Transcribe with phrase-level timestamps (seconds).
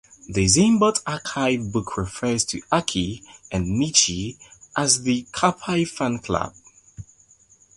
[0.27, 4.35] The Zambot Archives book refers to Aki and Michi
[4.75, 6.55] as the Kappei Fan Club.